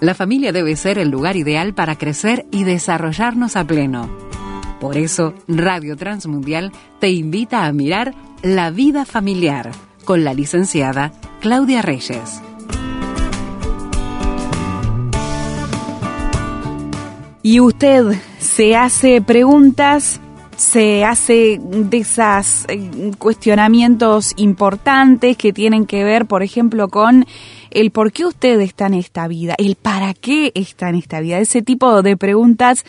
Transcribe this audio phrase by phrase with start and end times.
[0.00, 4.08] la familia debe ser el lugar ideal para crecer y desarrollarnos a pleno.
[4.80, 9.70] Por eso, Radio Transmundial te invita a mirar La vida familiar
[10.04, 12.42] con la licenciada Claudia Reyes.
[17.42, 18.04] Y usted
[18.38, 20.20] se hace preguntas,
[20.56, 27.24] se hace de esos eh, cuestionamientos importantes que tienen que ver, por ejemplo, con
[27.70, 31.38] el por qué usted está en esta vida, el para qué está en esta vida,
[31.38, 32.84] ese tipo de preguntas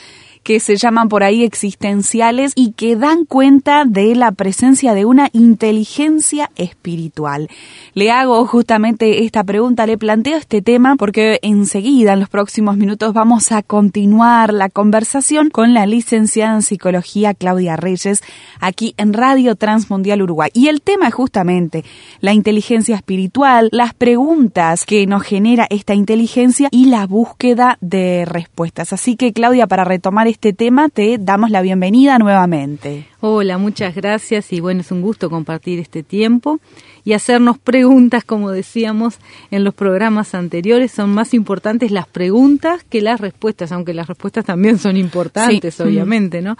[0.47, 5.27] que se llaman por ahí existenciales y que dan cuenta de la presencia de una
[5.33, 7.49] inteligencia espiritual.
[7.93, 13.13] Le hago justamente esta pregunta, le planteo este tema porque enseguida, en los próximos minutos,
[13.13, 18.23] vamos a continuar la conversación con la licenciada en psicología Claudia Reyes
[18.61, 20.49] aquí en Radio Transmundial Uruguay.
[20.53, 21.83] Y el tema es justamente
[22.21, 28.93] la inteligencia espiritual, las preguntas que nos genera esta inteligencia y la búsqueda de respuestas.
[28.93, 33.07] Así que Claudia, para retomar este tema, te damos la bienvenida nuevamente.
[33.19, 36.59] Hola, muchas gracias y bueno, es un gusto compartir este tiempo
[37.03, 39.17] y hacernos preguntas, como decíamos
[39.49, 44.45] en los programas anteriores, son más importantes las preguntas que las respuestas, aunque las respuestas
[44.45, 46.57] también son importantes, obviamente, ¿no?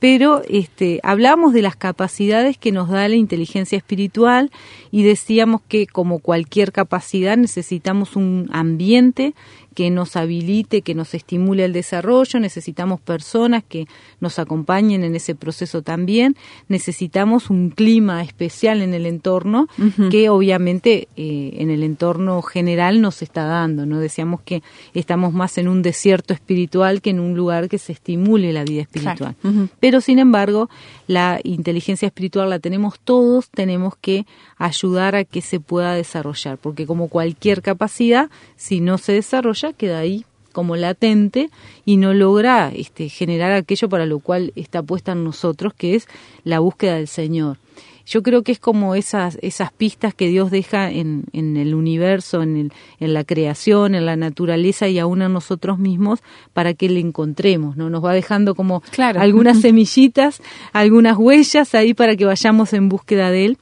[0.00, 4.50] Pero este, hablamos de las capacidades que nos da la inteligencia espiritual
[4.90, 9.34] y decíamos que como cualquier capacidad necesitamos un ambiente
[9.80, 13.86] que nos habilite, que nos estimule el desarrollo, necesitamos personas que
[14.20, 16.36] nos acompañen en ese proceso también,
[16.68, 19.68] necesitamos un clima especial en el entorno
[20.10, 24.00] que obviamente eh, en el entorno general nos está dando, ¿no?
[24.00, 28.52] Decíamos que estamos más en un desierto espiritual que en un lugar que se estimule
[28.52, 29.34] la vida espiritual.
[29.80, 30.68] Pero sin embargo,
[31.06, 34.26] la inteligencia espiritual la tenemos todos, tenemos que
[34.58, 39.98] ayudar a que se pueda desarrollar, porque como cualquier capacidad, si no se desarrolla, queda
[39.98, 41.50] ahí como latente
[41.84, 46.08] y no logra este, generar aquello para lo cual está puesta en nosotros, que es
[46.44, 47.58] la búsqueda del Señor.
[48.06, 52.42] Yo creo que es como esas, esas pistas que Dios deja en, en el universo,
[52.42, 56.20] en, el, en la creación, en la naturaleza y aún en nosotros mismos
[56.52, 57.88] para que le encontremos, ¿no?
[57.88, 58.82] Nos va dejando como
[59.16, 63.58] algunas semillitas, algunas huellas ahí para que vayamos en búsqueda de Él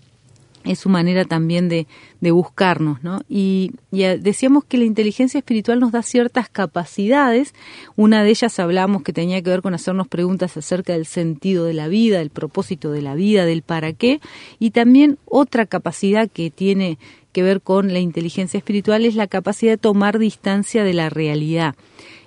[0.68, 1.86] es su manera también de,
[2.20, 3.20] de buscarnos, ¿no?
[3.28, 7.54] Y, decíamos que la inteligencia espiritual nos da ciertas capacidades.
[7.96, 11.74] Una de ellas hablamos que tenía que ver con hacernos preguntas acerca del sentido de
[11.74, 14.20] la vida, del propósito de la vida, del para qué.
[14.58, 16.98] Y también otra capacidad que tiene
[17.32, 21.74] que ver con la inteligencia espiritual es la capacidad de tomar distancia de la realidad.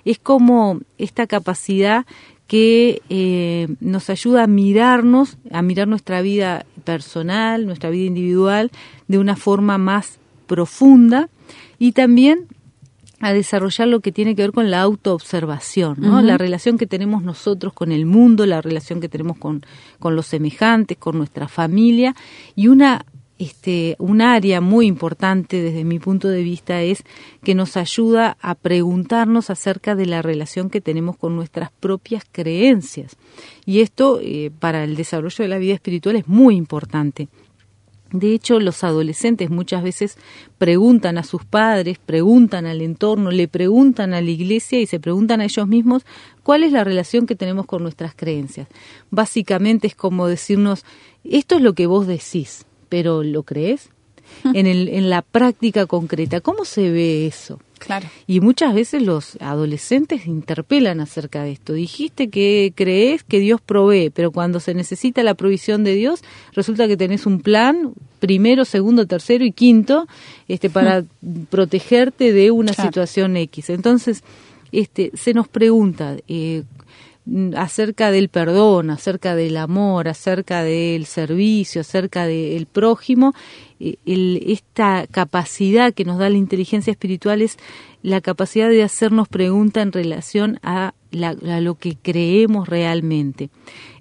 [0.04, 2.06] Es como esta capacidad
[2.46, 8.70] que eh, nos ayuda a mirarnos, a mirar nuestra vida personal, nuestra vida individual,
[9.08, 11.28] de una forma más profunda
[11.78, 12.46] y también
[13.20, 16.20] a desarrollar lo que tiene que ver con la autoobservación, ¿no?
[16.22, 19.64] la relación que tenemos nosotros con el mundo, la relación que tenemos con,
[20.00, 22.16] con los semejantes, con nuestra familia
[22.56, 23.06] y una
[23.38, 27.02] este, un área muy importante desde mi punto de vista es
[27.42, 33.16] que nos ayuda a preguntarnos acerca de la relación que tenemos con nuestras propias creencias.
[33.64, 37.28] Y esto eh, para el desarrollo de la vida espiritual es muy importante.
[38.12, 40.18] De hecho, los adolescentes muchas veces
[40.58, 45.40] preguntan a sus padres, preguntan al entorno, le preguntan a la iglesia y se preguntan
[45.40, 46.04] a ellos mismos
[46.42, 48.68] cuál es la relación que tenemos con nuestras creencias.
[49.10, 50.84] Básicamente es como decirnos,
[51.24, 53.88] esto es lo que vos decís, pero ¿lo crees?
[54.52, 57.58] en, el, en la práctica concreta, ¿cómo se ve eso?
[57.78, 58.06] Claro.
[58.26, 61.72] Y muchas veces los adolescentes interpelan acerca de esto.
[61.72, 66.20] Dijiste que crees que Dios provee, pero cuando se necesita la provisión de Dios,
[66.52, 70.06] resulta que tenés un plan primero, segundo, tercero y quinto
[70.48, 71.02] este para
[71.48, 73.70] protegerte de una situación X.
[73.70, 74.22] Entonces,
[74.70, 76.64] este se nos pregunta eh,
[77.56, 83.32] acerca del perdón, acerca del amor, acerca del servicio, acerca del prójimo,
[83.78, 83.96] eh,
[84.46, 87.58] esta capacidad que nos da la inteligencia espiritual es
[88.02, 93.50] la capacidad de hacernos preguntas en relación a, a, lo que creemos realmente.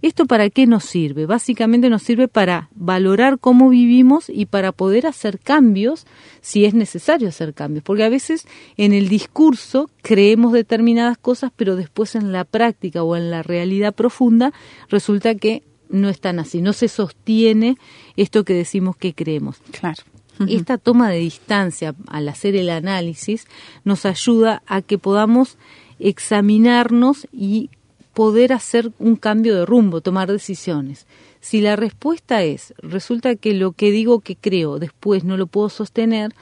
[0.02, 1.26] ¿Esto para qué nos sirve?
[1.26, 6.06] Básicamente nos sirve para valorar cómo vivimos y para poder hacer cambios
[6.42, 7.84] si es necesario hacer cambios.
[7.84, 8.48] Porque a veces
[8.78, 13.94] en el discurso creemos determinadas cosas, pero después en la práctica o en la realidad
[13.94, 14.54] profunda
[14.90, 17.78] resulta que no están así, no se sostiene
[18.16, 19.58] esto que decimos que creemos.
[19.72, 20.04] Claro.
[20.48, 23.46] Esta toma de distancia al hacer el análisis
[23.84, 25.58] nos ayuda a que podamos
[26.02, 27.70] examinarnos y
[28.14, 31.08] poder hacer un cambio de rumbo, tomar decisiones.
[31.40, 35.70] Si la respuesta es, resulta que lo que digo que creo después no lo puedo
[35.70, 36.34] sostener,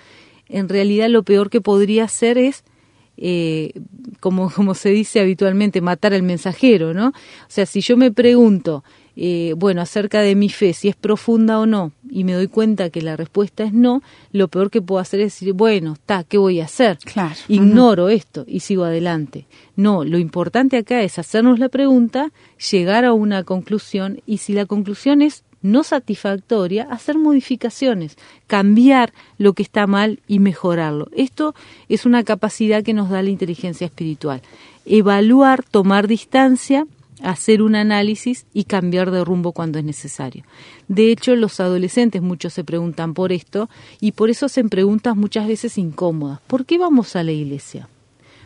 [0.48, 2.64] en realidad lo peor que podría hacer es
[3.18, 3.74] eh,
[4.20, 7.10] como, como se dice habitualmente, matar al mensajero, ¿no?
[7.10, 8.84] O sea, si yo me pregunto,
[9.16, 12.90] eh, bueno, acerca de mi fe, si es profunda o no, y me doy cuenta
[12.90, 14.02] que la respuesta es no,
[14.32, 16.98] lo peor que puedo hacer es decir, bueno, está, ¿qué voy a hacer?
[17.00, 17.36] Claro.
[17.48, 19.46] Ignoro esto y sigo adelante.
[19.76, 22.32] No, lo importante acá es hacernos la pregunta,
[22.72, 28.18] llegar a una conclusión, y si la conclusión es no satisfactoria, hacer modificaciones,
[28.48, 31.10] cambiar lo que está mal y mejorarlo.
[31.12, 31.54] Esto
[31.90, 34.42] es una capacidad que nos da la inteligencia espiritual.
[34.86, 36.88] Evaluar, tomar distancia,
[37.22, 40.44] hacer un análisis y cambiar de rumbo cuando es necesario.
[40.88, 43.70] De hecho, los adolescentes muchos se preguntan por esto
[44.00, 46.40] y por eso hacen preguntas muchas veces incómodas.
[46.48, 47.90] ¿Por qué vamos a la iglesia?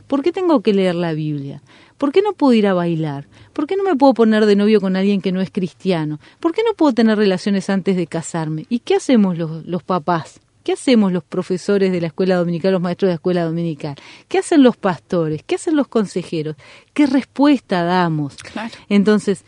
[0.07, 1.61] ¿Por qué tengo que leer la Biblia?
[1.97, 3.27] ¿Por qué no puedo ir a bailar?
[3.53, 6.19] ¿Por qué no me puedo poner de novio con alguien que no es cristiano?
[6.39, 8.65] ¿Por qué no puedo tener relaciones antes de casarme?
[8.69, 10.41] ¿Y qué hacemos los, los papás?
[10.63, 13.95] ¿Qué hacemos los profesores de la escuela dominical, los maestros de la escuela dominical?
[14.29, 15.43] ¿Qué hacen los pastores?
[15.43, 16.55] ¿Qué hacen los consejeros?
[16.93, 18.37] ¿Qué respuesta damos?
[18.37, 18.73] Claro.
[18.87, 19.43] Entonces,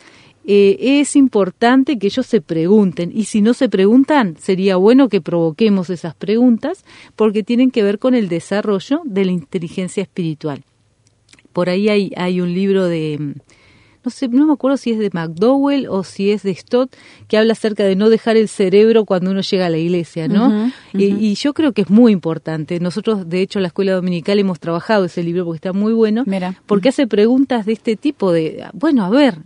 [0.48, 5.20] eh, es importante que ellos se pregunten y si no se preguntan, sería bueno que
[5.20, 6.84] provoquemos esas preguntas
[7.16, 10.62] porque tienen que ver con el desarrollo de la inteligencia espiritual.
[11.52, 13.34] Por ahí hay, hay un libro de
[14.06, 16.94] no sé, no me acuerdo si es de McDowell o si es de Stott,
[17.26, 20.70] que habla acerca de no dejar el cerebro cuando uno llega a la iglesia, ¿no?
[20.92, 22.78] Y, yo creo que es muy importante.
[22.78, 26.24] Nosotros, de hecho, en la escuela dominical hemos trabajado ese libro porque está muy bueno,
[26.66, 29.38] porque hace preguntas de este tipo de, bueno, a ver,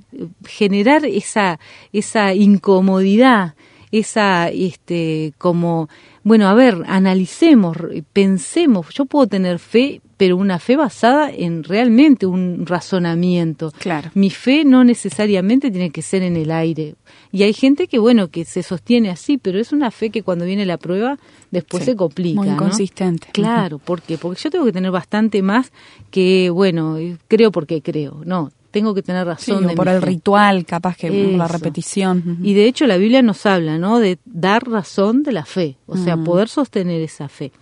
[0.45, 1.59] generar esa,
[1.95, 3.55] esa incomodidad,
[3.93, 5.89] esa, este, como,
[6.23, 7.77] bueno, a ver, analicemos,
[8.13, 13.73] pensemos, yo puedo tener fe, pero una fe basada en realmente un razonamiento.
[13.79, 14.11] Claro.
[14.13, 16.95] Mi fe no necesariamente tiene que ser en el aire.
[17.33, 20.45] Y hay gente que, bueno, que se sostiene así, pero es una fe que cuando
[20.45, 21.19] viene la prueba
[21.51, 22.41] después se complica.
[22.43, 23.29] Muy inconsistente.
[23.33, 24.19] Claro, ¿por qué?
[24.19, 25.73] Porque yo tengo que tener bastante más
[26.11, 28.21] que, bueno, creo porque creo.
[28.27, 29.67] No, tengo que tener razón.
[29.75, 32.39] por el ritual, capaz que por la repetición.
[32.43, 33.99] Y de hecho la Biblia nos habla, ¿no?
[33.99, 37.53] De dar razón de la fe, o sea, poder sostener esa fe.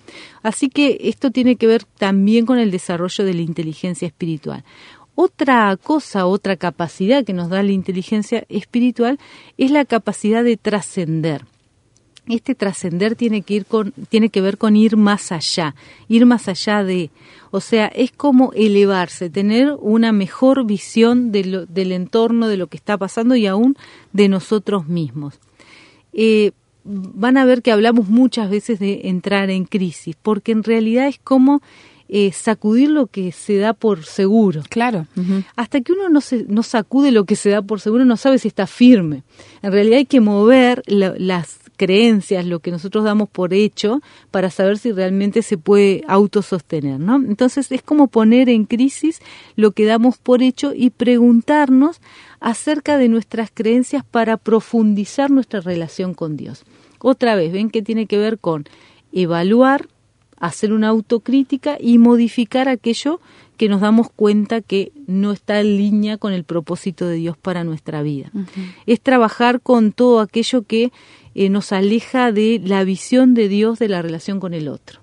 [0.42, 4.64] Así que esto tiene que ver también con el desarrollo de la inteligencia espiritual.
[5.14, 9.18] Otra cosa, otra capacidad que nos da la inteligencia espiritual
[9.56, 11.44] es la capacidad de trascender
[12.28, 15.74] este trascender tiene que ir con tiene que ver con ir más allá,
[16.08, 17.10] ir más allá de,
[17.50, 22.96] o sea, es como elevarse, tener una mejor visión del entorno, de lo que está
[22.98, 23.76] pasando y aún
[24.12, 25.38] de nosotros mismos.
[26.12, 26.52] Eh,
[26.84, 31.18] van a ver que hablamos muchas veces de entrar en crisis, porque en realidad es
[31.18, 31.62] como
[32.08, 34.62] eh, sacudir lo que se da por seguro.
[34.68, 35.06] Claro.
[35.56, 38.38] Hasta que uno no, se, no sacude lo que se da por seguro, no sabe
[38.38, 39.22] si está firme.
[39.60, 44.76] En realidad hay que mover las creencias, lo que nosotros damos por hecho, para saber
[44.76, 47.16] si realmente se puede autosostener, ¿no?
[47.16, 49.20] Entonces es como poner en crisis
[49.56, 52.02] lo que damos por hecho y preguntarnos
[52.40, 56.64] acerca de nuestras creencias para profundizar nuestra relación con Dios.
[56.98, 58.64] Otra vez, ven que tiene que ver con
[59.12, 59.88] evaluar,
[60.36, 63.20] hacer una autocrítica y modificar aquello
[63.58, 67.64] que nos damos cuenta que no está en línea con el propósito de Dios para
[67.64, 68.30] nuestra vida.
[68.86, 70.92] Es trabajar con todo aquello que
[71.38, 75.00] eh, nos aleja de la visión de Dios de la relación con el otro.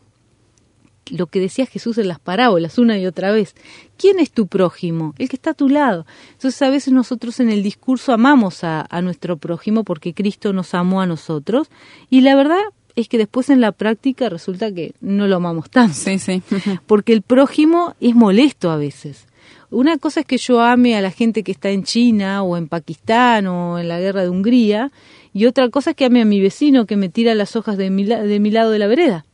[1.09, 3.55] Lo que decía Jesús en las parábolas una y otra vez.
[3.97, 5.13] ¿Quién es tu prójimo?
[5.17, 6.05] El que está a tu lado.
[6.33, 10.73] Entonces a veces nosotros en el discurso amamos a, a nuestro prójimo porque Cristo nos
[10.73, 11.69] amó a nosotros
[12.09, 12.59] y la verdad
[12.97, 15.93] es que después en la práctica resulta que no lo amamos tanto.
[15.93, 16.41] Sí, sí.
[16.85, 19.25] Porque el prójimo es molesto a veces.
[19.69, 22.67] Una cosa es que yo ame a la gente que está en China o en
[22.67, 24.91] Pakistán o en la guerra de Hungría
[25.35, 27.89] y otra cosa es que ame a mi vecino que me tira las hojas de
[27.89, 29.25] mi, de mi lado de la vereda.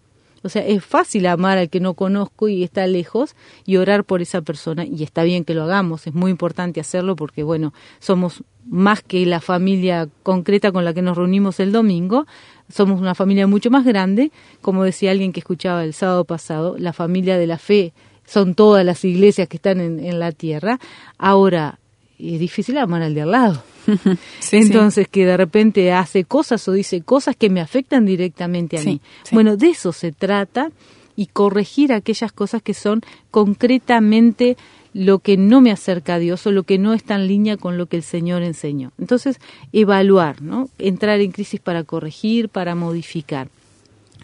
[0.41, 3.35] O sea, es fácil amar al que no conozco y está lejos
[3.67, 4.83] y orar por esa persona.
[4.83, 9.23] Y está bien que lo hagamos, es muy importante hacerlo porque, bueno, somos más que
[9.27, 12.25] la familia concreta con la que nos reunimos el domingo,
[12.67, 14.31] somos una familia mucho más grande.
[14.61, 17.93] Como decía alguien que escuchaba el sábado pasado, la familia de la fe
[18.25, 20.79] son todas las iglesias que están en, en la tierra.
[21.19, 21.77] Ahora,
[22.21, 23.63] es difícil amar al de al lado.
[24.51, 29.01] Entonces, que de repente hace cosas o dice cosas que me afectan directamente a mí.
[29.31, 30.71] Bueno, de eso se trata
[31.15, 33.01] y corregir aquellas cosas que son
[33.31, 34.57] concretamente
[34.93, 37.77] lo que no me acerca a Dios o lo que no está en línea con
[37.77, 38.91] lo que el Señor enseñó.
[38.99, 39.39] Entonces,
[39.71, 40.69] evaluar, ¿no?
[40.77, 43.47] Entrar en crisis para corregir, para modificar.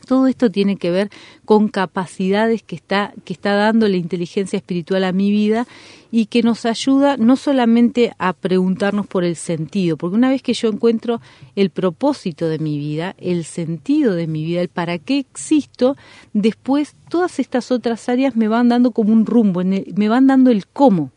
[0.07, 1.09] Todo esto tiene que ver
[1.45, 5.67] con capacidades que está, que está dando la inteligencia espiritual a mi vida
[6.11, 10.53] y que nos ayuda no solamente a preguntarnos por el sentido, porque una vez que
[10.53, 11.21] yo encuentro
[11.55, 15.97] el propósito de mi vida, el sentido de mi vida, el para qué existo,
[16.33, 20.65] después todas estas otras áreas me van dando como un rumbo, me van dando el
[20.67, 21.11] cómo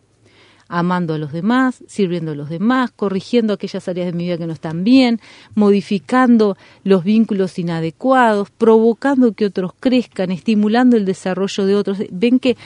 [0.71, 4.47] amando a los demás, sirviendo a los demás, corrigiendo aquellas áreas de mi vida que
[4.47, 5.21] no están bien,
[5.55, 11.99] modificando los vínculos inadecuados, provocando que otros crezcan, estimulando el desarrollo de otros.
[12.13, 12.57] Ven que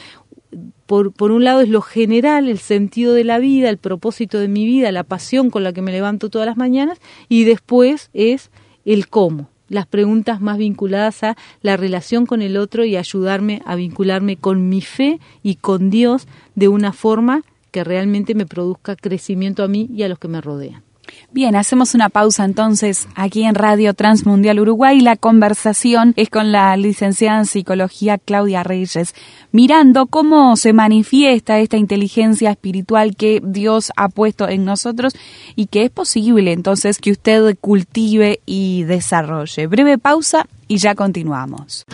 [0.86, 4.48] por, por, un lado es lo general, el sentido de la vida, el propósito de
[4.48, 8.50] mi vida, la pasión con la que me levanto todas las mañanas, y después es
[8.84, 13.76] el cómo, las preguntas más vinculadas a la relación con el otro y ayudarme a
[13.76, 17.42] vincularme con mi fe y con Dios de una forma
[17.74, 20.84] que realmente me produzca crecimiento a mí y a los que me rodean.
[21.32, 25.00] Bien, hacemos una pausa entonces aquí en Radio Transmundial Uruguay.
[25.00, 29.16] La conversación es con la licenciada en psicología Claudia Reyes,
[29.50, 35.14] mirando cómo se manifiesta esta inteligencia espiritual que Dios ha puesto en nosotros
[35.56, 39.66] y que es posible entonces que usted cultive y desarrolle.
[39.66, 41.84] Breve pausa y ya continuamos.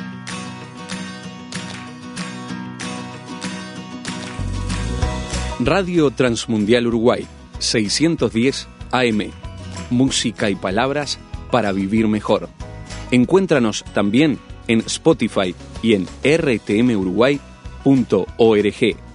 [5.62, 7.26] Radio Transmundial Uruguay,
[7.58, 9.30] 610 AM.
[9.90, 11.18] Música y palabras
[11.50, 12.48] para vivir mejor.
[13.10, 14.38] Encuéntranos también
[14.68, 19.09] en Spotify y en rtmuruguay.org.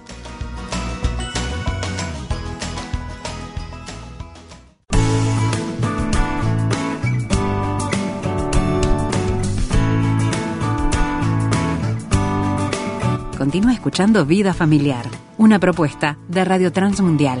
[13.86, 15.06] escuchando Vida Familiar,
[15.38, 17.38] una propuesta de Radio Transmundial.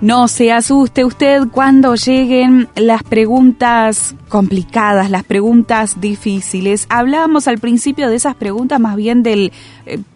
[0.00, 6.86] No se asuste usted cuando lleguen las preguntas complicadas, las preguntas difíciles.
[6.88, 9.52] Hablábamos al principio de esas preguntas más bien del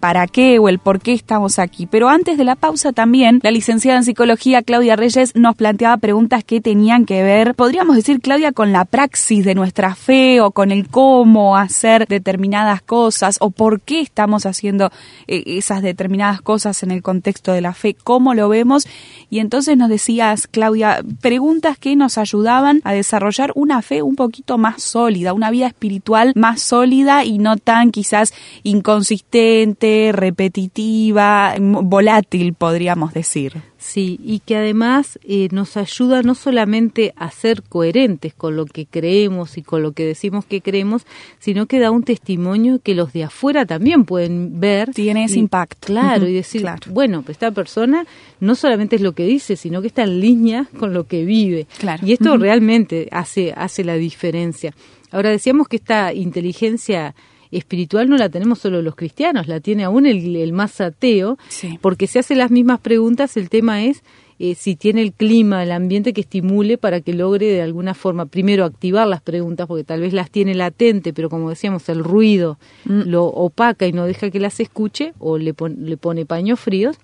[0.00, 1.86] para qué o el por qué estamos aquí.
[1.86, 6.44] Pero antes de la pausa también, la licenciada en psicología Claudia Reyes nos planteaba preguntas
[6.44, 10.70] que tenían que ver, podríamos decir, Claudia, con la praxis de nuestra fe o con
[10.70, 14.90] el cómo hacer determinadas cosas o por qué estamos haciendo
[15.26, 18.86] eh, esas determinadas cosas en el contexto de la fe, cómo lo vemos.
[19.30, 24.58] Y entonces nos decías, Claudia, preguntas que nos ayudaban a desarrollar una fe un poquito
[24.58, 29.63] más sólida, una vida espiritual más sólida y no tan quizás inconsistente,
[30.12, 33.62] repetitiva, volátil, podríamos decir.
[33.84, 38.86] Sí, y que además eh, nos ayuda no solamente a ser coherentes con lo que
[38.86, 41.06] creemos y con lo que decimos que creemos,
[41.38, 44.90] sino que da un testimonio que los de afuera también pueden ver.
[44.94, 45.86] Tiene ese impacto.
[45.86, 48.06] Claro, y decir, bueno, pues esta persona
[48.40, 51.66] no solamente es lo que dice, sino que está en línea con lo que vive.
[51.78, 52.06] Claro.
[52.06, 54.74] Y esto realmente hace, hace la diferencia.
[55.10, 57.14] Ahora decíamos que esta inteligencia
[57.58, 61.38] espiritual no la tenemos solo los cristianos, la tiene aún el, más ateo,
[61.80, 64.02] porque se hace las mismas preguntas, el tema es
[64.38, 68.26] eh, si tiene el clima, el ambiente que estimule para que logre de alguna forma,
[68.26, 72.58] primero activar las preguntas, porque tal vez las tiene latente, pero como decíamos, el ruido
[72.84, 73.02] mm.
[73.06, 76.96] lo opaca y no deja que las escuche, o le, le pone paños fríos.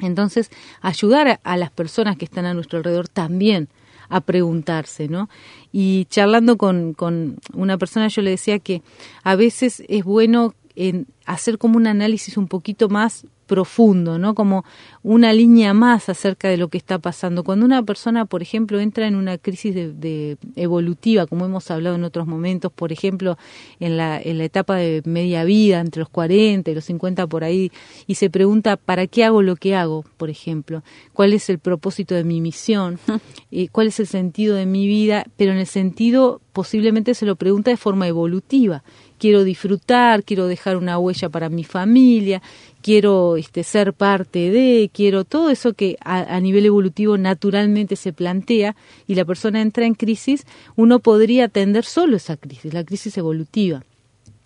[0.00, 3.68] Entonces, ayudar a las personas que están a nuestro alrededor también
[4.12, 5.30] a preguntarse, ¿no?
[5.72, 8.82] Y charlando con, con una persona yo le decía que
[9.24, 14.34] a veces es bueno en hacer como un análisis un poquito más profundo, ¿no?
[14.34, 14.64] Como
[15.02, 17.44] una línea más acerca de lo que está pasando.
[17.44, 22.04] Cuando una persona, por ejemplo, entra en una crisis de, evolutiva, como hemos hablado en
[22.04, 23.36] otros momentos, por ejemplo,
[23.78, 27.44] en la, en la etapa de media vida, entre los 40 y los 50 por
[27.44, 27.70] ahí,
[28.06, 30.82] y se pregunta, ¿para qué hago lo que hago, por ejemplo?
[31.12, 32.98] ¿Cuál es el propósito de mi misión?
[33.50, 35.26] y ¿Cuál es el sentido de mi vida?
[35.36, 38.82] Pero en el sentido, posiblemente se lo pregunta de forma evolutiva
[39.22, 42.42] quiero disfrutar, quiero dejar una huella para mi familia,
[42.82, 48.74] quiero este, ser parte de, quiero todo eso que a, nivel evolutivo naturalmente se plantea
[49.06, 53.82] y la persona entra en crisis, uno podría atender solo esa crisis, la crisis evolutiva.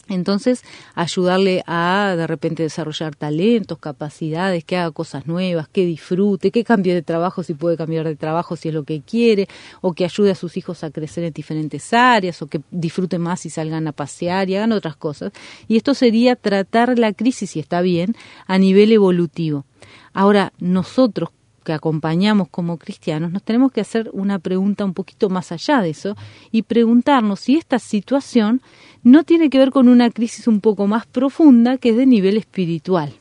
[0.09, 0.63] Entonces,
[0.95, 6.95] ayudarle a de repente desarrollar talentos, capacidades, que haga cosas nuevas, que disfrute, que cambie
[6.95, 9.49] de trabajo si puede cambiar de trabajo si es lo que quiere,
[9.81, 13.47] o que ayude a sus hijos a crecer en diferentes áreas, o que disfrute más
[13.47, 15.33] y salgan a pasear y hagan otras cosas.
[15.67, 18.15] Y esto sería tratar la crisis, si está bien,
[18.47, 19.65] a nivel evolutivo.
[20.13, 21.31] Ahora, nosotros
[21.67, 25.91] que acompañamos como cristianos, nos tenemos que hacer una pregunta un poquito más allá de
[25.91, 26.17] eso
[26.53, 28.63] y preguntarnos si esta situación
[29.03, 32.37] no tiene que ver con una crisis un poco más profunda que es de nivel
[32.37, 33.13] espiritual.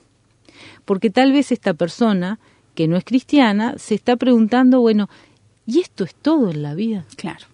[0.85, 2.39] Porque tal vez esta persona
[2.75, 5.09] que no es cristiana se está preguntando, bueno,
[5.65, 7.05] ¿y esto es todo en la vida?
[7.15, 7.47] Claro.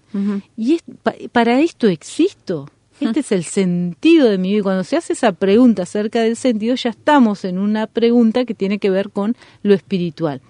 [0.57, 0.83] ¿Y es,
[1.31, 2.67] para esto existo?
[2.99, 4.63] Este es el sentido de mi vida.
[4.63, 8.77] Cuando se hace esa pregunta acerca del sentido, ya estamos en una pregunta que tiene
[8.77, 10.41] que ver con lo espiritual.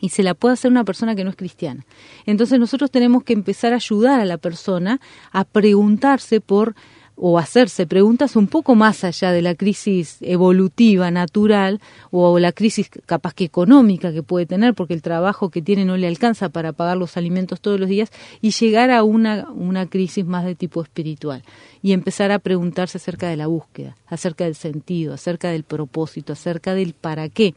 [0.00, 1.84] Y se la puede hacer una persona que no es cristiana.
[2.26, 5.00] Entonces nosotros tenemos que empezar a ayudar a la persona
[5.32, 6.74] a preguntarse por
[7.20, 12.88] o hacerse preguntas un poco más allá de la crisis evolutiva, natural, o la crisis
[13.06, 16.72] capaz que económica que puede tener, porque el trabajo que tiene no le alcanza para
[16.72, 20.80] pagar los alimentos todos los días, y llegar a una, una crisis más de tipo
[20.80, 21.42] espiritual,
[21.82, 26.74] y empezar a preguntarse acerca de la búsqueda, acerca del sentido, acerca del propósito, acerca
[26.74, 27.54] del para qué.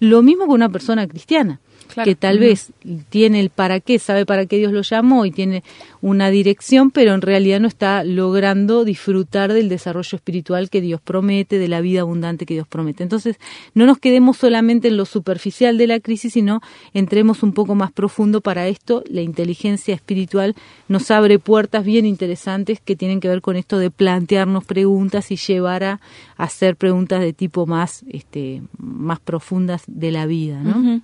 [0.00, 1.60] Lo mismo con una persona cristiana
[2.04, 2.72] que tal vez
[3.08, 5.62] tiene el para qué, sabe para qué Dios lo llamó y tiene
[6.00, 11.58] una dirección, pero en realidad no está logrando disfrutar del desarrollo espiritual que Dios promete,
[11.58, 13.02] de la vida abundante que Dios promete.
[13.02, 13.36] Entonces,
[13.74, 16.60] no nos quedemos solamente en lo superficial de la crisis, sino
[16.94, 19.02] entremos un poco más profundo para esto.
[19.08, 20.54] La inteligencia espiritual
[20.88, 25.36] nos abre puertas bien interesantes que tienen que ver con esto de plantearnos preguntas y
[25.36, 26.00] llevar a
[26.38, 31.02] hacer preguntas de tipo más, este, más profundas de la vida, ¿no?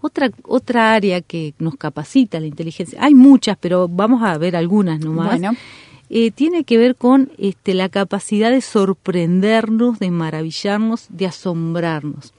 [0.00, 5.00] Otra, otra área que nos capacita la inteligencia, hay muchas, pero vamos a ver algunas
[5.00, 5.40] nomás.
[6.10, 12.32] Eh, tiene que ver con este, la capacidad de sorprendernos, de maravillarnos, de asombrarnos.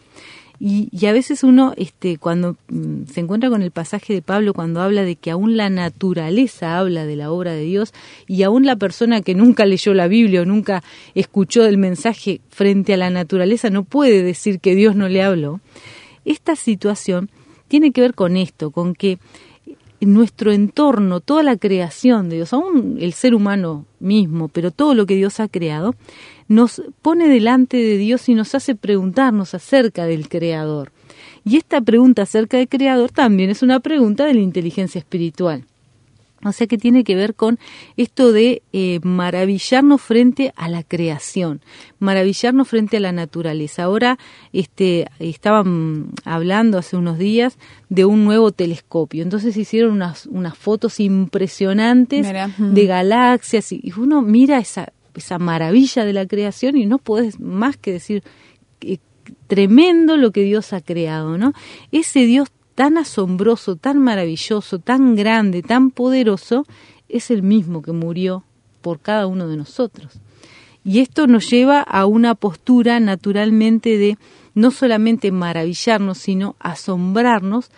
[0.59, 4.53] Y, y, a veces uno, este, cuando mm, se encuentra con el pasaje de Pablo,
[4.53, 7.93] cuando habla de que aún la naturaleza habla de la obra de Dios,
[8.27, 10.83] y aún la persona que nunca leyó la Biblia o nunca
[11.15, 15.61] escuchó el mensaje frente a la naturaleza no puede decir que Dios no le habló,
[16.25, 17.29] esta situación
[17.69, 19.19] tiene que ver con esto, con que
[20.01, 25.05] nuestro entorno, toda la creación de Dios, aún el ser humano mismo, pero todo lo
[25.05, 25.95] que Dios ha creado,
[26.49, 30.91] nos pone delante de Dios y nos hace preguntarnos acerca del Creador.
[31.45, 35.63] Y esta pregunta acerca del Creador también es una pregunta de la inteligencia espiritual.
[36.43, 37.59] O sea que tiene que ver con
[37.97, 41.61] esto de eh, maravillarnos frente a la creación,
[41.99, 43.83] maravillarnos frente a la naturaleza.
[43.83, 44.17] Ahora
[44.53, 47.57] este, estaban hablando hace unos días
[47.89, 49.21] de un nuevo telescopio.
[49.21, 52.25] Entonces hicieron unas, unas fotos impresionantes
[52.57, 57.77] de galaxias y uno mira esa, esa maravilla de la creación y no puedes más
[57.77, 58.23] que decir
[58.81, 58.97] eh,
[59.47, 61.53] tremendo lo que Dios ha creado, ¿no?
[61.91, 66.65] Ese Dios tan asombroso, tan maravilloso, tan grande, tan poderoso,
[67.09, 68.43] es el mismo que murió
[68.81, 70.19] por cada uno de nosotros.
[70.83, 74.17] Y esto nos lleva a una postura naturalmente de
[74.55, 77.69] no solamente maravillarnos, sino asombrarnos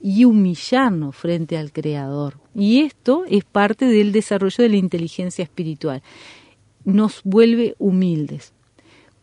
[0.00, 2.38] y humillarnos frente al Creador.
[2.54, 6.02] Y esto es parte del desarrollo de la inteligencia espiritual.
[6.84, 8.52] Nos vuelve humildes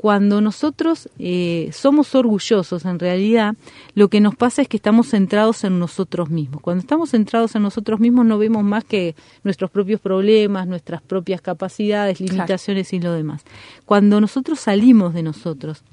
[0.02, 3.54] cuando nosotros eh, somos orgullosos, en realidad
[3.93, 6.60] lo que nos pasa es que estamos centrados en nosotros mismos.
[6.60, 11.39] Cuando estamos centrados en nosotros mismos no vemos más que nuestros propios problemas, nuestras propias
[11.41, 13.43] capacidades, limitaciones y lo demás.
[13.86, 15.84] Cuando nosotros salimos de nosotros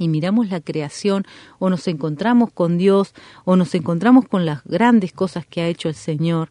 [0.00, 1.24] y miramos la creación
[1.60, 5.88] o nos encontramos con Dios o nos encontramos con las grandes cosas que ha hecho
[5.88, 6.48] el Señor,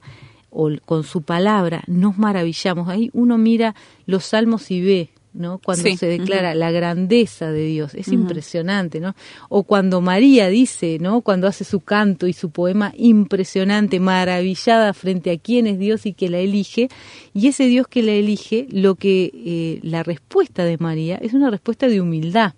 [0.50, 2.90] o con su palabra, nos maravillamos.
[2.90, 5.60] Ahí uno mira los salmos y ve ¿no?
[5.60, 9.16] Cuando se declara la grandeza de Dios, es impresionante, ¿no?
[9.50, 11.22] O cuando María dice, ¿no?
[11.22, 16.14] Cuando hace su canto y su poema impresionante, maravillada frente a quién es Dios y
[16.14, 16.90] que la elige,
[17.34, 21.52] y ese Dios que la elige, lo que eh, la respuesta de María es una
[21.52, 22.54] respuesta de humildad.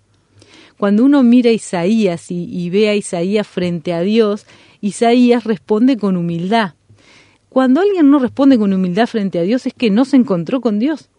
[0.78, 4.46] Cuando uno mira a Isaías y, y ve a Isaías frente a Dios,
[4.80, 6.72] Isaías responde con humildad.
[7.50, 10.78] Cuando alguien no responde con humildad frente a Dios es que no se encontró con
[10.78, 11.10] Dios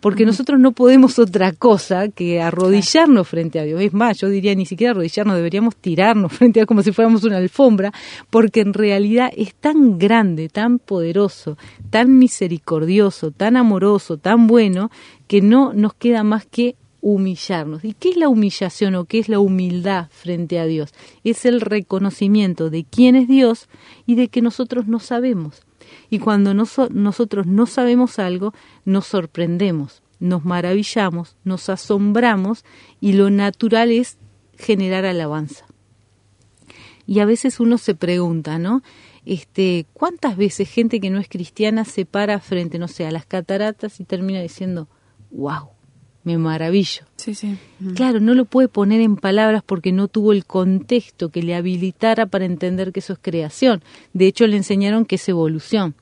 [0.00, 3.80] porque nosotros no podemos otra cosa que arrodillarnos frente a Dios.
[3.82, 7.24] Es más, yo diría ni siquiera arrodillarnos, deberíamos tirarnos frente a Dios como si fuéramos
[7.24, 7.92] una alfombra,
[8.30, 11.58] porque en realidad es tan grande, tan poderoso,
[11.90, 14.90] tan misericordioso, tan amoroso, tan bueno,
[15.26, 17.84] que no nos queda más que humillarnos.
[17.84, 20.92] ¿Y qué es la humillación o qué es la humildad frente a Dios?
[21.24, 23.68] Es el reconocimiento de quién es Dios
[24.06, 25.62] y de que nosotros no sabemos.
[26.08, 28.52] Y cuando nosotros no sabemos algo,
[28.84, 32.64] nos sorprendemos, nos maravillamos, nos asombramos
[33.00, 34.18] y lo natural es
[34.56, 35.66] generar alabanza.
[37.06, 38.82] Y a veces uno se pregunta, ¿no?
[39.26, 43.26] Este, ¿cuántas veces gente que no es cristiana se para frente, no sé, a las
[43.26, 44.88] cataratas y termina diciendo,
[45.30, 45.70] wow,
[46.22, 47.04] me maravillo.
[47.16, 47.56] Sí, sí.
[47.94, 52.26] Claro, no lo puede poner en palabras porque no tuvo el contexto que le habilitara
[52.26, 53.82] para entender que eso es creación.
[54.12, 55.94] De hecho, le enseñaron que es evolución.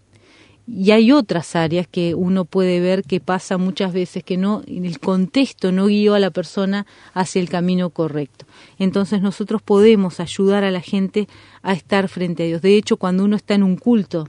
[0.70, 5.00] y hay otras áreas que uno puede ver que pasa muchas veces que no el
[5.00, 8.44] contexto no guió a la persona hacia el camino correcto.
[8.78, 11.26] Entonces nosotros podemos ayudar a la gente
[11.62, 12.60] a estar frente a Dios.
[12.60, 14.28] De hecho, cuando uno está en un culto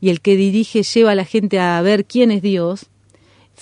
[0.00, 2.86] y el que dirige lleva a la gente a ver quién es Dios,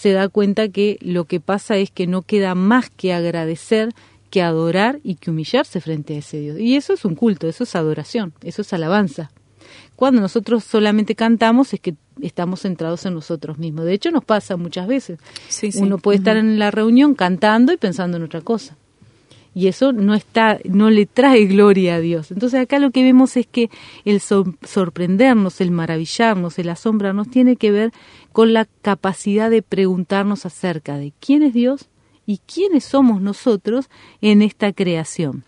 [0.01, 3.91] se da cuenta que lo que pasa es que no queda más que agradecer,
[4.31, 6.59] que adorar y que humillarse frente a ese Dios.
[6.59, 9.31] Y eso es un culto, eso es adoración, eso es alabanza.
[9.97, 13.85] Cuando nosotros solamente cantamos es que estamos centrados en nosotros mismos.
[13.85, 15.19] De hecho, nos pasa muchas veces.
[15.75, 18.79] Uno puede estar en la reunión cantando y pensando en otra cosa.
[19.55, 22.31] Y eso no está, no le trae gloria a Dios.
[22.31, 23.69] Entonces acá lo que vemos es que
[24.05, 27.93] el sorprendernos, el maravillarnos, el asombrarnos tiene que ver
[28.33, 31.89] con la capacidad de preguntarnos acerca de quién es Dios
[32.27, 35.45] y quiénes somos nosotros en esta creación.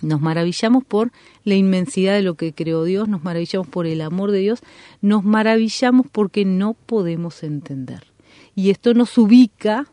[0.00, 1.10] Nos maravillamos por
[1.44, 4.60] la inmensidad de lo que creó Dios, nos maravillamos por el amor de Dios,
[5.00, 8.12] nos maravillamos porque no podemos entender.
[8.54, 9.86] Y esto nos ubica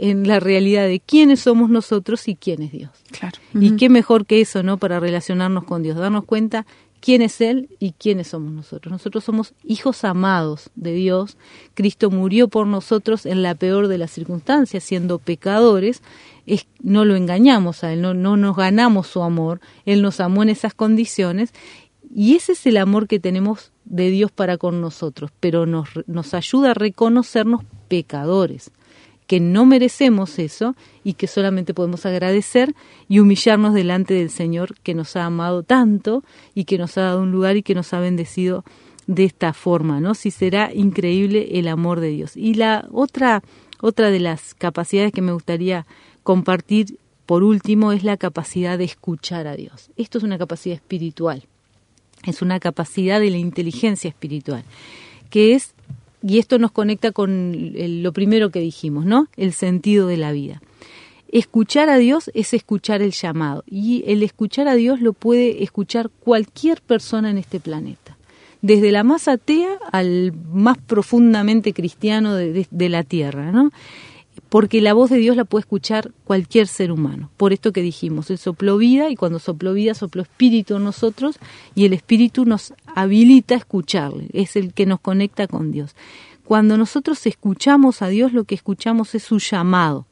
[0.00, 2.90] en la realidad de quiénes somos nosotros y quién es Dios.
[3.10, 3.38] Claro.
[3.54, 4.78] Y qué mejor que eso, ¿no?
[4.78, 6.66] Para relacionarnos con Dios, darnos cuenta
[7.00, 8.92] quién es Él y quiénes somos nosotros.
[8.92, 11.36] Nosotros somos hijos amados de Dios.
[11.74, 16.00] Cristo murió por nosotros en la peor de las circunstancias, siendo pecadores,
[16.46, 20.44] es, no lo engañamos a Él, no, no nos ganamos su amor, Él nos amó
[20.44, 21.52] en esas condiciones
[22.14, 26.34] y ese es el amor que tenemos de Dios para con nosotros, pero nos, nos
[26.34, 28.70] ayuda a reconocernos pecadores,
[29.28, 32.74] que no merecemos eso y que solamente podemos agradecer
[33.08, 37.22] y humillarnos delante del Señor que nos ha amado tanto y que nos ha dado
[37.22, 38.64] un lugar y que nos ha bendecido
[39.06, 40.14] de esta forma, ¿no?
[40.14, 42.36] Si será increíble el amor de Dios.
[42.36, 43.42] Y la otra
[43.80, 45.86] otra de las capacidades que me gustaría
[46.22, 49.90] compartir por último es la capacidad de escuchar a Dios.
[49.96, 51.44] Esto es una capacidad espiritual,
[52.24, 54.64] es una capacidad de la inteligencia espiritual,
[55.30, 55.74] que es,
[56.22, 59.28] y esto nos conecta con lo primero que dijimos, ¿no?
[59.36, 60.60] El sentido de la vida.
[61.30, 66.10] Escuchar a Dios es escuchar el llamado y el escuchar a Dios lo puede escuchar
[66.20, 68.16] cualquier persona en este planeta,
[68.62, 73.70] desde la más atea al más profundamente cristiano de, de la tierra, ¿no?
[74.48, 77.30] Porque la voz de Dios la puede escuchar cualquier ser humano.
[77.36, 81.38] Por esto que dijimos, Él sopló vida y cuando sopló vida sopló espíritu en nosotros
[81.74, 85.94] y el espíritu nos habilita a escucharle, es el que nos conecta con Dios.
[86.44, 90.06] Cuando nosotros escuchamos a Dios, lo que escuchamos es su llamado.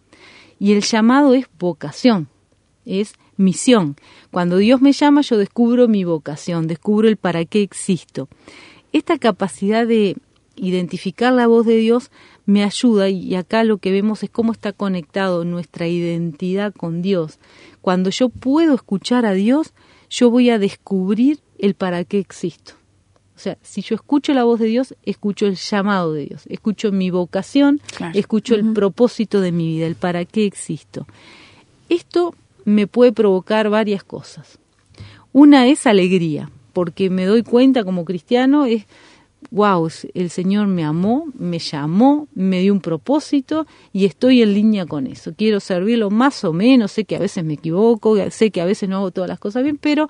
[0.58, 2.28] Y el llamado es vocación,
[2.84, 3.96] es misión.
[4.30, 8.28] Cuando Dios me llama, yo descubro mi vocación, descubro el para qué existo.
[8.92, 10.16] Esta capacidad de
[10.56, 12.10] identificar la voz de Dios
[12.46, 17.38] me ayuda y acá lo que vemos es cómo está conectado nuestra identidad con Dios.
[17.80, 19.72] Cuando yo puedo escuchar a Dios,
[20.08, 22.74] yo voy a descubrir el para qué existo.
[23.36, 26.90] O sea, si yo escucho la voz de Dios, escucho el llamado de Dios, escucho
[26.90, 27.80] mi vocación,
[28.14, 31.06] escucho el propósito de mi vida, el para qué existo.
[31.90, 34.58] Esto me puede provocar varias cosas.
[35.32, 38.86] Una es alegría, porque me doy cuenta como cristiano, es
[39.50, 44.86] wow, el Señor me amó, me llamó, me dio un propósito y estoy en línea
[44.86, 45.32] con eso.
[45.36, 48.88] Quiero servirlo más o menos, sé que a veces me equivoco, sé que a veces
[48.88, 50.08] no hago todas las cosas bien, pero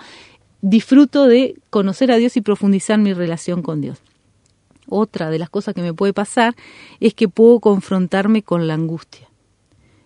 [0.62, 3.98] disfruto de conocer a Dios y profundizar mi relación con Dios.
[4.88, 6.54] Otra de las cosas que me puede pasar
[7.00, 9.28] es que puedo confrontarme con la angustia.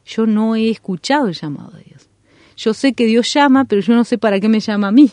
[0.06, 2.08] Yo no he escuchado el llamado de Dios.
[2.56, 5.10] Yo sé que Dios llama, pero yo no sé para qué me llama a mí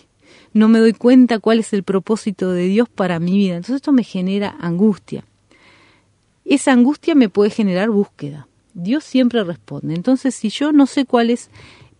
[0.58, 3.56] no me doy cuenta cuál es el propósito de Dios para mi vida.
[3.56, 5.24] Entonces esto me genera angustia.
[6.46, 8.48] Esa angustia me puede generar búsqueda.
[8.74, 9.96] Dios siempre responde.
[9.96, 11.50] Entonces si yo no sé cuál es,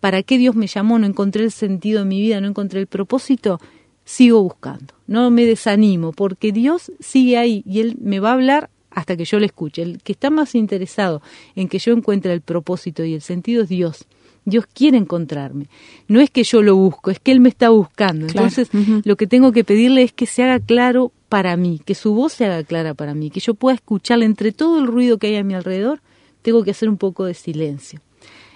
[0.00, 2.86] para qué Dios me llamó, no encontré el sentido de mi vida, no encontré el
[2.86, 3.60] propósito,
[4.04, 4.94] sigo buscando.
[5.06, 9.24] No me desanimo porque Dios sigue ahí y Él me va a hablar hasta que
[9.24, 9.82] yo le escuche.
[9.82, 11.22] El que está más interesado
[11.54, 14.06] en que yo encuentre el propósito y el sentido es Dios.
[14.48, 15.66] Dios quiere encontrarme.
[16.06, 18.26] No es que yo lo busco, es que Él me está buscando.
[18.26, 18.70] Entonces,
[19.04, 22.32] lo que tengo que pedirle es que se haga claro para mí, que su voz
[22.32, 25.36] se haga clara para mí, que yo pueda escucharle entre todo el ruido que hay
[25.36, 26.00] a mi alrededor,
[26.42, 28.00] tengo que hacer un poco de silencio.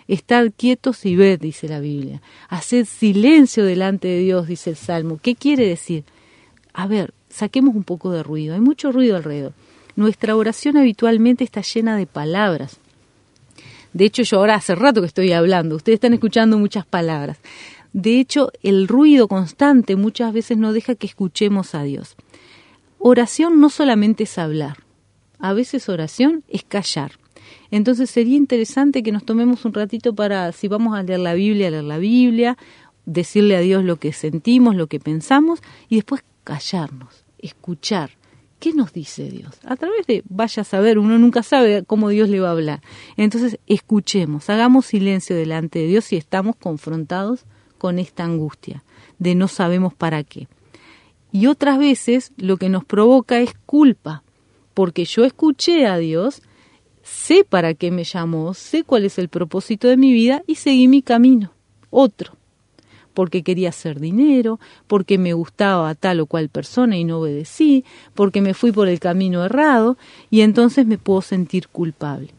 [0.09, 2.22] Estad quietos y ved, dice la Biblia.
[2.48, 5.18] Haced silencio delante de Dios, dice el Salmo.
[5.22, 6.05] ¿Qué quiere decir?
[6.72, 8.55] A ver, saquemos un poco de ruido.
[8.55, 9.52] Hay mucho ruido alrededor.
[9.94, 12.78] Nuestra oración habitualmente está llena de palabras.
[13.92, 17.38] De hecho, yo ahora hace rato que estoy hablando, ustedes están escuchando muchas palabras.
[17.92, 22.16] De hecho, el ruido constante muchas veces no deja que escuchemos a Dios.
[22.98, 24.78] Oración no solamente es hablar,
[25.38, 27.12] a veces oración es callar.
[27.70, 31.70] Entonces sería interesante que nos tomemos un ratito para, si vamos a leer la Biblia,
[31.70, 32.57] leer la Biblia,
[33.05, 38.11] decirle a Dios lo que sentimos, lo que pensamos y después callarnos, escuchar
[38.62, 39.59] ¿Qué nos dice Dios?
[39.64, 42.81] A través de, vaya a saber, uno nunca sabe cómo Dios le va a hablar.
[43.16, 47.44] Entonces, escuchemos, hagamos silencio delante de Dios si estamos confrontados
[47.77, 48.85] con esta angustia
[49.18, 50.46] de no sabemos para qué.
[51.33, 54.22] Y otras veces lo que nos provoca es culpa,
[54.75, 56.40] porque yo escuché a Dios,
[57.03, 60.87] sé para qué me llamó, sé cuál es el propósito de mi vida y seguí
[60.87, 61.53] mi camino,
[61.90, 62.37] otro
[63.14, 68.40] porque quería hacer dinero, porque me gustaba tal o cual persona y no obedecí, porque
[68.40, 69.96] me fui por el camino errado
[70.31, 72.31] y entonces me puedo sentir culpable.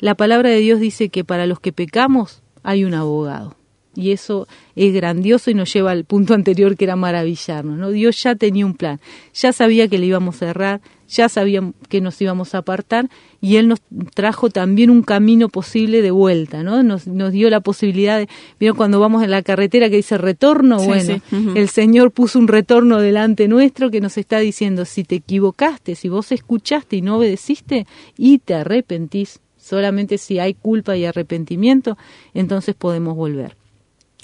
[0.00, 3.56] La palabra de Dios dice que para los que pecamos hay un abogado.
[3.96, 7.78] Y eso es grandioso y nos lleva al punto anterior que era maravillarnos.
[7.78, 7.90] ¿no?
[7.90, 9.00] Dios ya tenía un plan,
[9.32, 10.80] ya sabía que le íbamos a errar,
[11.14, 13.08] ya sabía que nos íbamos a apartar
[13.40, 13.80] y Él nos
[14.14, 16.82] trajo también un camino posible de vuelta, ¿no?
[16.82, 20.78] Nos, nos dio la posibilidad de, ¿vieron cuando vamos en la carretera que dice retorno?
[20.82, 21.20] bueno,
[21.54, 26.08] el Señor puso un retorno delante nuestro que nos está diciendo, si te equivocaste, si
[26.08, 27.86] vos escuchaste y no obedeciste
[28.18, 31.96] y te arrepentís, solamente si hay culpa y arrepentimiento,
[32.34, 33.56] entonces podemos volver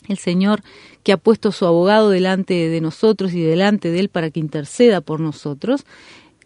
[0.08, 0.62] el Señor
[1.02, 5.00] que ha puesto su abogado delante de nosotros y delante de Él para que interceda
[5.00, 5.84] por nosotros,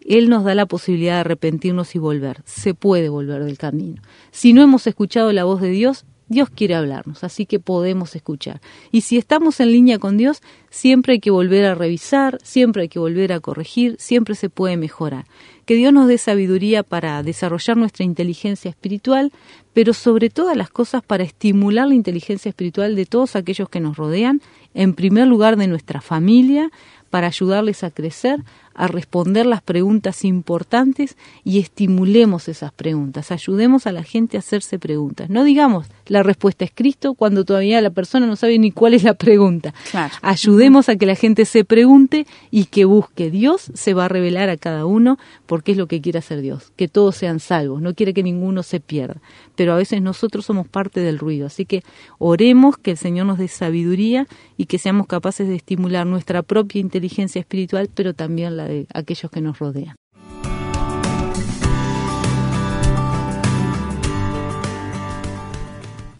[0.05, 2.41] Él nos da la posibilidad de arrepentirnos y volver.
[2.45, 4.01] Se puede volver del camino.
[4.31, 8.59] Si no hemos escuchado la voz de Dios, Dios quiere hablarnos, así que podemos escuchar.
[8.91, 10.41] Y si estamos en línea con Dios,
[10.71, 14.75] siempre hay que volver a revisar, siempre hay que volver a corregir, siempre se puede
[14.75, 15.25] mejorar.
[15.65, 19.31] Que Dios nos dé sabiduría para desarrollar nuestra inteligencia espiritual,
[19.73, 23.95] pero sobre todas las cosas para estimular la inteligencia espiritual de todos aquellos que nos
[23.95, 24.41] rodean,
[24.73, 26.71] en primer lugar de nuestra familia,
[27.11, 28.43] para ayudarles a crecer,
[28.75, 34.77] a responder las preguntas importantes y estimulemos esas preguntas, ayudemos a la gente a hacerse
[34.79, 35.29] preguntas.
[35.29, 39.03] No digamos la respuesta es Cristo cuando todavía la persona no sabe ni cuál es
[39.03, 39.73] la pregunta.
[40.21, 43.31] Ayudemos a que la gente se pregunte y que busque.
[43.31, 46.71] Dios se va a revelar a cada uno porque es lo que quiere hacer Dios,
[46.75, 49.19] que todos sean salvos, no quiere que ninguno se pierda.
[49.55, 51.83] Pero a veces nosotros somos parte del ruido, así que
[52.19, 56.81] oremos que el Señor nos dé sabiduría y que seamos capaces de estimular nuestra propia
[56.81, 59.95] inteligencia espiritual, pero también la de aquellos que nos rodean.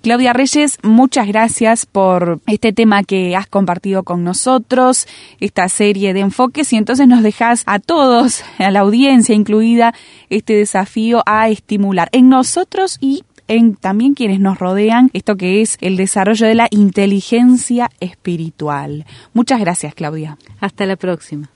[0.05, 5.07] Claudia Reyes, muchas gracias por este tema que has compartido con nosotros,
[5.39, 9.95] esta serie de enfoques, y entonces nos dejas a todos, a la audiencia incluida,
[10.29, 15.79] este desafío a estimular en nosotros y en también quienes nos rodean, esto que es
[15.81, 19.07] el desarrollo de la inteligencia espiritual.
[19.33, 20.37] Muchas gracias, Claudia.
[20.59, 21.49] Hasta la próxima.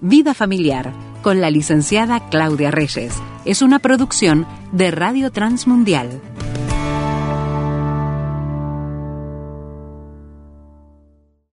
[0.00, 3.12] Vida Familiar con la licenciada Claudia Reyes.
[3.44, 6.20] Es una producción de Radio Transmundial